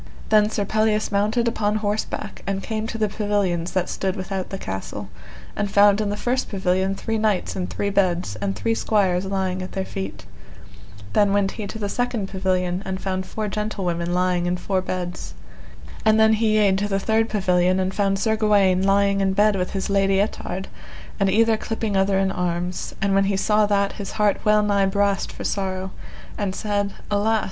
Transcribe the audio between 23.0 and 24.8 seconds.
and when he saw that his heart well